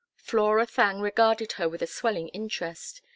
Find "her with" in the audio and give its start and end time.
1.61-1.83